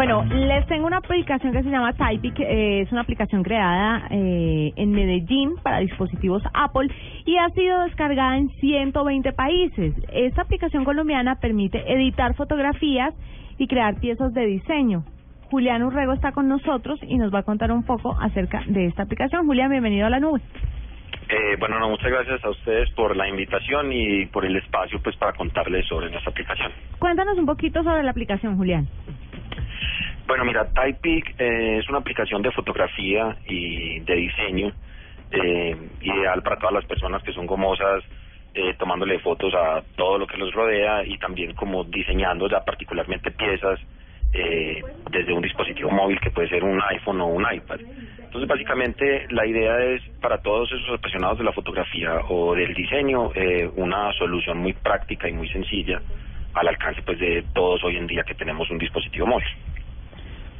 [0.00, 4.72] Bueno, les tengo una aplicación que se llama Typic, eh, es una aplicación creada eh,
[4.74, 6.88] en Medellín para dispositivos Apple
[7.26, 9.92] y ha sido descargada en 120 países.
[10.10, 13.12] Esta aplicación colombiana permite editar fotografías
[13.58, 15.04] y crear piezas de diseño.
[15.50, 19.02] Julián Urrego está con nosotros y nos va a contar un poco acerca de esta
[19.02, 19.44] aplicación.
[19.44, 20.40] Julián, bienvenido a la nube.
[21.28, 25.14] Eh, bueno, no, muchas gracias a ustedes por la invitación y por el espacio pues
[25.16, 26.72] para contarles sobre nuestra aplicación.
[26.98, 28.88] Cuéntanos un poquito sobre la aplicación, Julián.
[30.30, 34.72] Bueno, mira, Typepic eh, es una aplicación de fotografía y de diseño
[35.32, 38.04] eh, ideal para todas las personas que son gomosas,
[38.54, 43.32] eh, tomándole fotos a todo lo que los rodea y también como diseñando ya particularmente
[43.32, 43.80] piezas
[44.32, 44.80] eh,
[45.10, 47.80] desde un dispositivo móvil que puede ser un iPhone o un iPad.
[47.80, 53.32] Entonces, básicamente, la idea es para todos esos apasionados de la fotografía o del diseño,
[53.34, 56.00] eh, una solución muy práctica y muy sencilla
[56.54, 59.48] al alcance pues de todos hoy en día que tenemos un dispositivo móvil.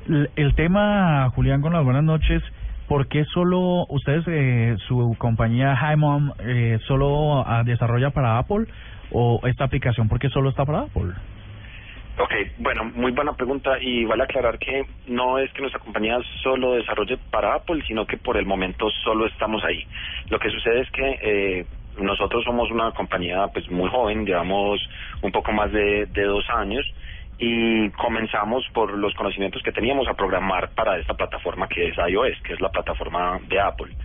[0.09, 2.43] El tema, Julián, con las buenas noches,
[2.89, 8.67] ¿por qué solo ustedes, eh, su compañía Mom eh, solo ah, desarrolla para Apple
[9.13, 11.13] o esta aplicación, por qué solo está para Apple?
[12.19, 16.75] Ok, bueno, muy buena pregunta y vale aclarar que no es que nuestra compañía solo
[16.75, 19.87] desarrolle para Apple, sino que por el momento solo estamos ahí.
[20.29, 21.67] Lo que sucede es que eh,
[21.99, 24.81] nosotros somos una compañía pues muy joven, llevamos
[25.23, 26.85] un poco más de dos años
[27.41, 32.41] y comenzamos por los conocimientos que teníamos a programar para esta plataforma que es iOS,
[32.43, 33.97] que es la plataforma de Apple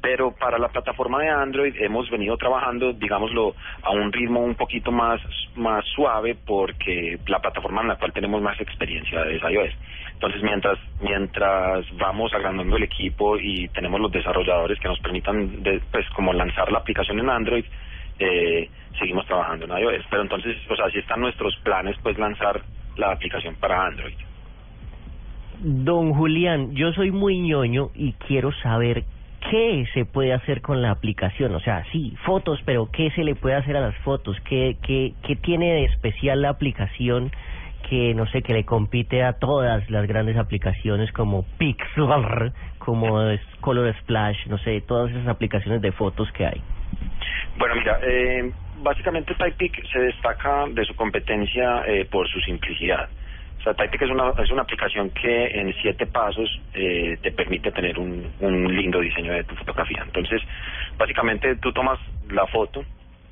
[0.00, 4.92] pero para la plataforma de Android hemos venido trabajando, digámoslo, a un ritmo un poquito
[4.92, 5.20] más,
[5.56, 9.74] más suave porque la plataforma en la cual tenemos más experiencia es iOS.
[10.14, 16.08] Entonces, mientras, mientras vamos agrandando el equipo y tenemos los desarrolladores que nos permitan, pues,
[16.10, 17.64] como lanzar la aplicación en Android,
[18.18, 20.04] eh, seguimos trabajando en iOS.
[20.10, 22.62] Pero entonces, o sea, si están nuestros planes, pues, lanzar
[22.98, 24.14] la aplicación para Android.
[25.60, 29.04] Don Julián, yo soy muy ñoño y quiero saber
[29.50, 31.54] ¿qué se puede hacer con la aplicación?
[31.54, 34.36] O sea, sí, fotos, pero ¿qué se le puede hacer a las fotos?
[34.44, 37.30] ¿Qué, qué, qué tiene de especial la aplicación
[37.88, 43.18] que, no sé, que le compite a todas las grandes aplicaciones como Pixel, como
[43.60, 46.60] Color Splash, no sé, todas esas aplicaciones de fotos que hay?
[47.58, 53.08] Bueno, mira, eh, básicamente Typepic se destaca de su competencia eh, por su simplicidad.
[53.58, 57.72] O sea, Typepic es una, es una aplicación que en siete pasos eh, te permite
[57.72, 60.02] tener un, un lindo diseño de tu fotografía.
[60.04, 60.40] Entonces,
[60.96, 61.98] básicamente tú tomas
[62.30, 62.84] la foto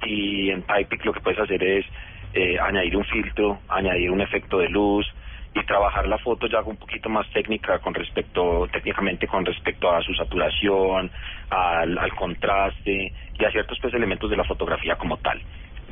[0.05, 1.87] y en Typepic lo que puedes hacer es
[2.35, 5.07] eh, añadir un filtro, añadir un efecto de luz
[5.57, 10.03] y trabajar la foto ya un poquito más técnica con respecto, técnicamente con respecto a
[10.03, 11.11] su saturación,
[11.49, 15.41] al, contraste y a ciertos pues, elementos de la fotografía como tal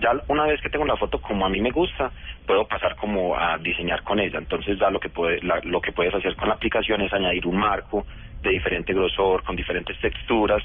[0.00, 2.10] ya una vez que tengo la foto como a mí me gusta,
[2.44, 4.38] puedo pasar como a diseñar con ella.
[4.38, 7.56] Entonces ya lo que puede, lo que puedes hacer con la aplicación es añadir un
[7.56, 8.04] marco
[8.42, 10.64] de diferente grosor, con diferentes texturas,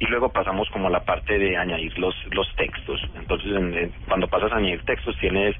[0.00, 3.00] y luego pasamos como a la parte de añadir los, los textos.
[3.16, 5.56] Entonces cuando pasas a añadir textos tienes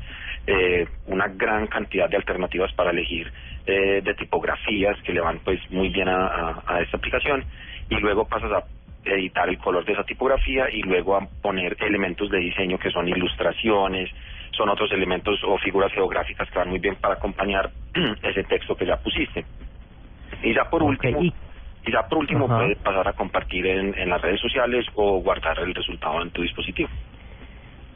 [0.46, 3.30] eh, una gran cantidad de alternativas para elegir
[3.66, 7.44] eh, de tipografías que le van pues muy bien a, a esta aplicación,
[7.90, 8.64] y luego pasas a
[9.04, 13.08] editar el color de esa tipografía y luego a poner elementos de diseño que son
[13.08, 14.10] ilustraciones,
[14.52, 17.70] son otros elementos o figuras geográficas que van muy bien para acompañar
[18.22, 19.44] ese texto que ya pusiste.
[20.42, 21.20] Y ya por último,
[21.88, 25.58] y, ya por último puedes pasar a compartir en, en las redes sociales o guardar
[25.60, 26.88] el resultado en tu dispositivo.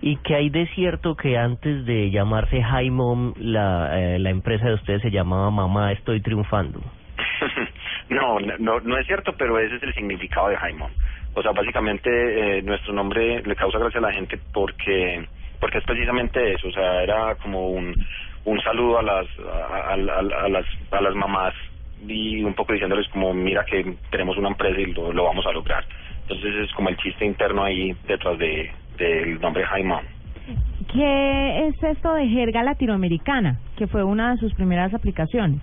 [0.01, 2.91] ¿Y qué hay de cierto que antes de llamarse Hi
[3.37, 6.81] la, eh, la empresa de ustedes se llamaba Mamá Estoy Triunfando?
[8.09, 10.91] No, no, no es cierto, pero ese es el significado de Jaimón.
[11.35, 12.11] O sea, básicamente
[12.59, 15.27] eh, nuestro nombre le causa gracia a la gente porque
[15.59, 17.95] porque es precisamente eso, o sea, era como un,
[18.45, 21.55] un saludo a las a, a, a, las a las mamás
[22.07, 25.53] y un poco diciéndoles como mira que tenemos una empresa y lo, lo vamos a
[25.53, 25.85] lograr.
[26.23, 30.05] Entonces es como el chiste interno ahí detrás de del nombre Jaimón.
[30.93, 35.61] ¿Qué es esto de jerga latinoamericana, que fue una de sus primeras aplicaciones?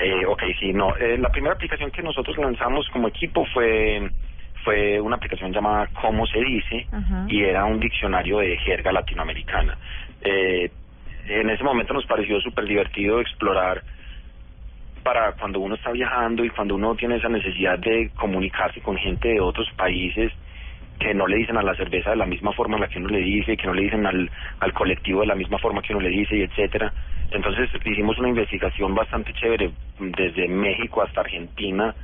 [0.00, 0.96] Eh, ok, sí, no.
[0.96, 4.10] Eh, la primera aplicación que nosotros lanzamos como equipo fue
[4.64, 6.86] fue una aplicación llamada Cómo se dice
[7.26, 9.76] y era un diccionario de jerga latinoamericana.
[10.22, 10.70] Eh,
[11.26, 13.82] en ese momento nos pareció súper divertido explorar
[15.02, 19.28] para cuando uno está viajando y cuando uno tiene esa necesidad de comunicarse con gente
[19.28, 20.32] de otros países
[20.98, 23.08] que no le dicen a la cerveza de la misma forma en la que uno
[23.08, 26.02] le dice, que no le dicen al, al colectivo de la misma forma que uno
[26.02, 26.92] le dice, y etcétera.
[27.32, 31.94] Entonces hicimos una investigación bastante chévere desde México hasta Argentina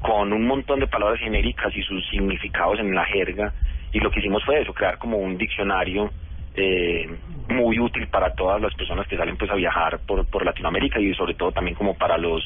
[0.00, 3.52] con un montón de palabras genéricas y sus significados en la jerga
[3.92, 6.10] y lo que hicimos fue eso, crear como un diccionario
[6.54, 7.08] eh,
[7.48, 11.14] muy útil para todas las personas que salen pues a viajar por, por Latinoamérica y
[11.14, 12.42] sobre todo también como para los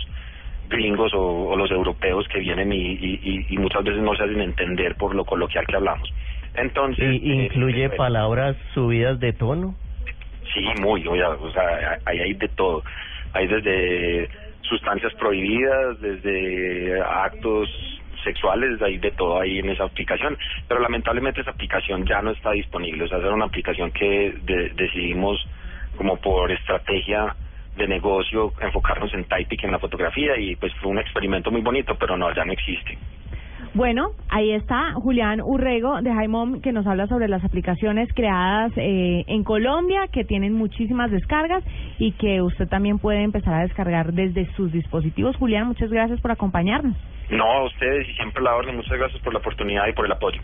[0.69, 4.97] gringos o, los europeos que vienen y, y, y, muchas veces no se hacen entender
[4.97, 6.13] por lo coloquial que hablamos.
[6.55, 7.23] Entonces...
[7.23, 9.75] ¿Y ¿Incluye eh, palabras subidas de tono?
[10.53, 12.83] Sí, muy, o sea, ahí hay de todo.
[13.33, 14.29] Hay desde
[14.63, 17.69] sustancias prohibidas, desde actos
[18.23, 20.37] sexuales, hay de todo ahí en esa aplicación,
[20.67, 24.35] pero lamentablemente esa aplicación ya no está disponible, o sea, era una aplicación que
[24.75, 25.47] decidimos
[25.97, 27.35] como por estrategia
[27.77, 31.97] de negocio enfocarnos en Typic en la fotografía y pues fue un experimento muy bonito,
[31.99, 32.99] pero no, ya no existe.
[33.75, 39.25] Bueno, ahí está Julián Urrego de Jaimom que nos habla sobre las aplicaciones creadas eh,
[39.27, 41.63] en Colombia que tienen muchísimas descargas
[41.99, 45.37] y que usted también puede empezar a descargar desde sus dispositivos.
[45.37, 46.97] Julián, muchas gracias por acompañarnos.
[47.31, 48.77] No, a ustedes y siempre la orden.
[48.77, 50.41] Muchas gracias por la oportunidad y por el apoyo.